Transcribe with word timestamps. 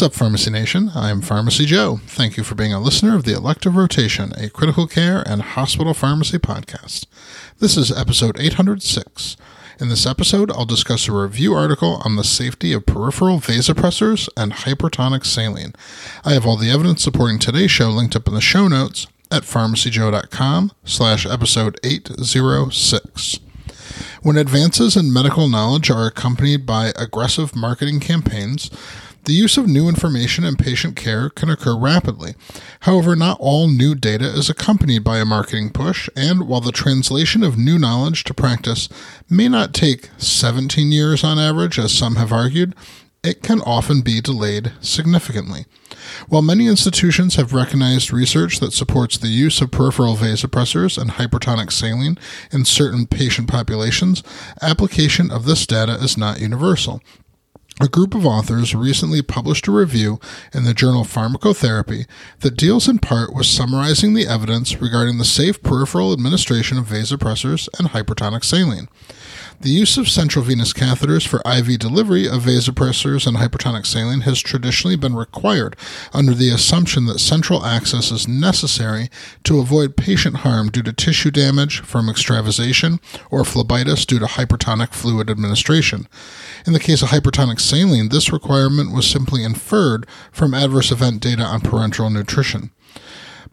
What's 0.00 0.14
up, 0.14 0.18
Pharmacy 0.18 0.50
Nation? 0.50 0.92
I'm 0.94 1.20
Pharmacy 1.20 1.66
Joe. 1.66 2.00
Thank 2.06 2.38
you 2.38 2.42
for 2.42 2.54
being 2.54 2.72
a 2.72 2.80
listener 2.80 3.14
of 3.16 3.24
the 3.24 3.34
Elective 3.34 3.76
Rotation, 3.76 4.32
a 4.32 4.48
critical 4.48 4.86
care 4.86 5.22
and 5.28 5.42
hospital 5.42 5.92
pharmacy 5.92 6.38
podcast. 6.38 7.04
This 7.58 7.76
is 7.76 7.92
episode 7.92 8.40
806. 8.40 9.36
In 9.78 9.90
this 9.90 10.06
episode, 10.06 10.50
I'll 10.52 10.64
discuss 10.64 11.06
a 11.06 11.12
review 11.12 11.52
article 11.52 12.00
on 12.02 12.16
the 12.16 12.24
safety 12.24 12.72
of 12.72 12.86
peripheral 12.86 13.40
vasopressors 13.40 14.26
and 14.38 14.52
hypertonic 14.52 15.26
saline. 15.26 15.74
I 16.24 16.32
have 16.32 16.46
all 16.46 16.56
the 16.56 16.70
evidence 16.70 17.02
supporting 17.02 17.38
today's 17.38 17.70
show 17.70 17.90
linked 17.90 18.16
up 18.16 18.26
in 18.26 18.32
the 18.32 18.40
show 18.40 18.68
notes 18.68 19.06
at 19.30 19.42
pharmacyjoe.com 19.42 20.72
slash 20.82 21.26
episode 21.26 21.78
806. 21.84 23.40
When 24.22 24.38
advances 24.38 24.96
in 24.96 25.12
medical 25.12 25.48
knowledge 25.48 25.90
are 25.90 26.06
accompanied 26.06 26.64
by 26.64 26.92
aggressive 26.96 27.54
marketing 27.54 28.00
campaigns, 28.00 28.70
the 29.24 29.32
use 29.32 29.56
of 29.56 29.68
new 29.68 29.88
information 29.88 30.44
in 30.44 30.56
patient 30.56 30.96
care 30.96 31.30
can 31.30 31.50
occur 31.50 31.76
rapidly. 31.76 32.34
However, 32.80 33.14
not 33.14 33.38
all 33.40 33.68
new 33.68 33.94
data 33.94 34.26
is 34.26 34.48
accompanied 34.48 35.04
by 35.04 35.18
a 35.18 35.24
marketing 35.24 35.70
push, 35.70 36.08
and 36.16 36.48
while 36.48 36.60
the 36.60 36.72
translation 36.72 37.42
of 37.42 37.58
new 37.58 37.78
knowledge 37.78 38.24
to 38.24 38.34
practice 38.34 38.88
may 39.28 39.48
not 39.48 39.74
take 39.74 40.10
17 40.18 40.90
years 40.90 41.22
on 41.22 41.38
average, 41.38 41.78
as 41.78 41.92
some 41.92 42.16
have 42.16 42.32
argued, 42.32 42.74
it 43.22 43.42
can 43.42 43.60
often 43.60 44.00
be 44.00 44.20
delayed 44.20 44.72
significantly. 44.80 45.66
While 46.28 46.42
many 46.42 46.66
institutions 46.66 47.36
have 47.36 47.52
recognized 47.52 48.12
research 48.12 48.60
that 48.60 48.72
supports 48.72 49.18
the 49.18 49.28
use 49.28 49.60
of 49.60 49.70
peripheral 49.70 50.16
vasopressors 50.16 50.96
and 50.96 51.12
hypertonic 51.12 51.70
saline 51.70 52.16
in 52.50 52.64
certain 52.64 53.06
patient 53.06 53.48
populations, 53.48 54.22
application 54.62 55.30
of 55.30 55.44
this 55.44 55.66
data 55.66 55.92
is 55.94 56.16
not 56.16 56.40
universal. 56.40 57.02
A 57.82 57.88
group 57.88 58.14
of 58.14 58.26
authors 58.26 58.74
recently 58.74 59.22
published 59.22 59.66
a 59.66 59.70
review 59.70 60.20
in 60.52 60.64
the 60.64 60.74
journal 60.74 61.02
Pharmacotherapy 61.02 62.06
that 62.40 62.58
deals 62.58 62.86
in 62.86 62.98
part 62.98 63.32
with 63.32 63.46
summarizing 63.46 64.12
the 64.12 64.26
evidence 64.26 64.82
regarding 64.82 65.16
the 65.16 65.24
safe 65.24 65.62
peripheral 65.62 66.12
administration 66.12 66.76
of 66.76 66.84
vasopressors 66.84 67.70
and 67.78 67.88
hypertonic 67.88 68.44
saline. 68.44 68.88
The 69.62 69.68
use 69.68 69.98
of 69.98 70.08
central 70.08 70.42
venous 70.42 70.72
catheters 70.72 71.26
for 71.26 71.42
IV 71.44 71.78
delivery 71.78 72.26
of 72.26 72.44
vasopressors 72.44 73.26
and 73.26 73.36
hypertonic 73.36 73.84
saline 73.84 74.22
has 74.22 74.40
traditionally 74.40 74.96
been 74.96 75.14
required 75.14 75.76
under 76.14 76.32
the 76.32 76.48
assumption 76.48 77.04
that 77.06 77.18
central 77.18 77.66
access 77.66 78.10
is 78.10 78.26
necessary 78.26 79.10
to 79.44 79.58
avoid 79.58 79.98
patient 79.98 80.36
harm 80.36 80.70
due 80.70 80.82
to 80.84 80.94
tissue 80.94 81.30
damage 81.30 81.80
from 81.80 82.08
extravasation 82.08 83.00
or 83.30 83.42
phlebitis 83.42 84.06
due 84.06 84.18
to 84.18 84.24
hypertonic 84.24 84.94
fluid 84.94 85.28
administration. 85.28 86.08
In 86.66 86.72
the 86.72 86.80
case 86.80 87.02
of 87.02 87.10
hypertonic 87.10 87.60
saline, 87.70 88.08
this 88.08 88.32
requirement 88.32 88.92
was 88.92 89.08
simply 89.08 89.44
inferred 89.44 90.06
from 90.32 90.54
adverse 90.54 90.90
event 90.90 91.22
data 91.22 91.42
on 91.42 91.60
parenteral 91.60 92.12
nutrition. 92.12 92.70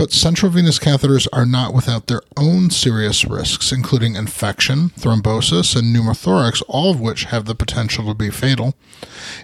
But 0.00 0.12
central 0.12 0.50
venous 0.50 0.78
catheters 0.78 1.28
are 1.30 1.44
not 1.44 1.74
without 1.74 2.06
their 2.06 2.22
own 2.34 2.70
serious 2.70 3.26
risks, 3.26 3.70
including 3.70 4.16
infection, 4.16 4.88
thrombosis, 4.98 5.76
and 5.76 5.94
pneumothorax, 5.94 6.62
all 6.68 6.90
of 6.90 7.02
which 7.02 7.24
have 7.24 7.44
the 7.44 7.54
potential 7.54 8.06
to 8.06 8.14
be 8.14 8.30
fatal. 8.30 8.74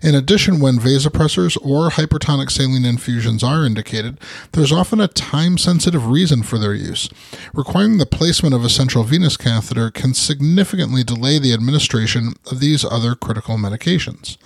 In 0.03 0.15
addition, 0.15 0.59
when 0.59 0.79
vasopressors 0.79 1.59
or 1.63 1.91
hypertonic 1.91 2.51
saline 2.51 2.87
infusions 2.87 3.45
are 3.45 3.67
indicated, 3.67 4.19
there's 4.53 4.73
often 4.73 4.98
a 4.98 5.09
time 5.09 5.59
sensitive 5.59 6.07
reason 6.07 6.43
for 6.43 6.57
their 6.57 6.73
use. 6.73 7.11
Requiring 7.53 7.98
the 7.98 8.07
placement 8.07 8.55
of 8.55 8.65
a 8.65 8.70
central 8.70 9.05
venous 9.05 9.37
catheter 9.37 9.91
can 9.91 10.15
significantly 10.15 11.05
delay 11.05 11.39
the 11.39 11.53
administration 11.53 12.33
of 12.51 12.61
these 12.61 12.83
other 12.83 13.14
critical 13.14 13.59
medications. 13.59 14.39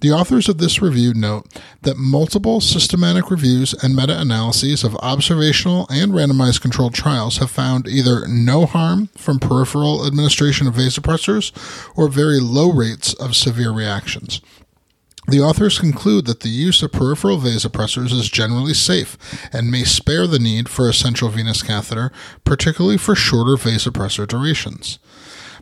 The 0.00 0.10
authors 0.12 0.48
of 0.48 0.56
this 0.56 0.80
review 0.80 1.12
note 1.12 1.46
that 1.82 1.98
multiple 1.98 2.62
systematic 2.62 3.30
reviews 3.30 3.74
and 3.74 3.94
meta 3.94 4.18
analyses 4.18 4.82
of 4.82 4.96
observational 4.96 5.86
and 5.90 6.12
randomized 6.12 6.62
controlled 6.62 6.94
trials 6.94 7.36
have 7.36 7.50
found 7.50 7.86
either 7.86 8.26
no 8.26 8.64
harm 8.64 9.08
from 9.18 9.38
peripheral 9.38 10.06
administration 10.06 10.66
of 10.66 10.74
vasopressors 10.74 11.52
or 11.94 12.08
very 12.08 12.40
low 12.40 12.72
rates 12.72 13.12
of 13.14 13.36
severe 13.36 13.72
reactions. 13.72 14.40
The 15.28 15.40
authors 15.40 15.78
conclude 15.78 16.24
that 16.26 16.40
the 16.40 16.48
use 16.48 16.82
of 16.82 16.92
peripheral 16.92 17.38
vasopressors 17.38 18.10
is 18.10 18.30
generally 18.30 18.74
safe 18.74 19.18
and 19.52 19.70
may 19.70 19.84
spare 19.84 20.26
the 20.26 20.38
need 20.38 20.70
for 20.70 20.88
a 20.88 20.94
central 20.94 21.30
venous 21.30 21.62
catheter, 21.62 22.10
particularly 22.44 22.96
for 22.96 23.14
shorter 23.14 23.56
vasopressor 23.56 24.26
durations. 24.26 24.98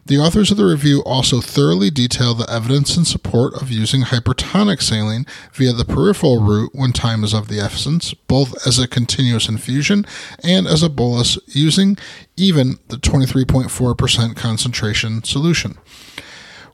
The 0.08 0.16
authors 0.16 0.50
of 0.50 0.56
the 0.56 0.64
review 0.64 1.02
also 1.02 1.42
thoroughly 1.42 1.91
detail 1.91 2.32
the 2.32 2.50
evidence 2.50 2.96
in 2.96 3.04
support 3.04 3.52
of 3.60 3.70
using 3.70 4.04
hypertonic 4.04 4.80
saline 4.80 5.26
via 5.52 5.74
the 5.74 5.84
peripheral 5.84 6.41
route 6.41 6.70
when 6.72 6.92
time 6.92 7.22
is 7.24 7.34
of 7.34 7.48
the 7.48 7.60
essence, 7.60 8.14
both 8.14 8.66
as 8.66 8.78
a 8.78 8.88
continuous 8.88 9.50
infusion 9.50 10.06
and 10.42 10.66
as 10.66 10.82
a 10.82 10.88
bolus 10.88 11.38
using 11.46 11.98
even 12.38 12.78
the 12.88 12.96
23.4% 12.96 14.34
concentration 14.34 15.22
solution. 15.24 15.76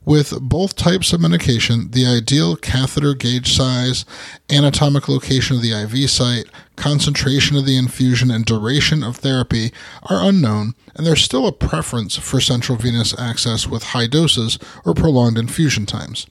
With 0.05 0.39
both 0.39 0.77
types 0.77 1.11
of 1.11 1.19
medication, 1.19 1.91
the 1.91 2.05
ideal 2.05 2.55
catheter 2.55 3.15
gauge 3.15 3.53
size, 3.53 4.05
anatomic 4.49 5.09
location 5.09 5.57
of 5.57 5.61
the 5.61 5.73
IV 5.73 6.09
site, 6.09 6.45
concentration 6.75 7.57
of 7.57 7.65
the 7.65 7.77
infusion, 7.77 8.31
and 8.31 8.45
duration 8.45 9.03
of 9.03 9.17
therapy 9.17 9.71
are 10.03 10.23
unknown, 10.27 10.73
and 10.95 11.05
there's 11.05 11.23
still 11.23 11.47
a 11.47 11.51
preference 11.51 12.17
for 12.17 12.39
central 12.39 12.77
venous 12.77 13.17
access 13.19 13.67
with 13.67 13.83
high 13.83 14.07
doses 14.07 14.59
or 14.85 14.93
prolonged 14.93 15.37
infusion 15.37 15.85
times. 15.85 16.27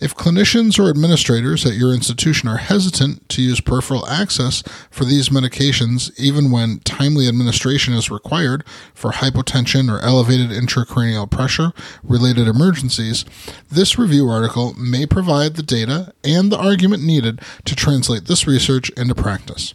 If 0.00 0.16
clinicians 0.16 0.78
or 0.78 0.90
administrators 0.90 1.64
at 1.64 1.74
your 1.74 1.94
institution 1.94 2.48
are 2.48 2.56
hesitant 2.56 3.28
to 3.30 3.42
use 3.42 3.60
peripheral 3.60 4.06
access 4.08 4.62
for 4.90 5.04
these 5.04 5.28
medications, 5.28 6.10
even 6.18 6.50
when 6.50 6.80
timely 6.80 7.28
administration 7.28 7.94
is 7.94 8.10
required 8.10 8.64
for 8.92 9.12
hypotension 9.12 9.90
or 9.90 10.00
elevated 10.00 10.50
intracranial 10.50 11.30
pressure 11.30 11.72
related 12.02 12.48
emergencies, 12.48 13.24
this 13.70 13.98
review 13.98 14.28
article 14.28 14.74
may 14.74 15.06
provide 15.06 15.54
the 15.54 15.62
data 15.62 16.12
and 16.24 16.50
the 16.50 16.58
argument 16.58 17.04
needed 17.04 17.40
to 17.64 17.76
translate 17.76 18.24
this 18.24 18.46
research 18.46 18.90
into 18.90 19.14
practice. 19.14 19.74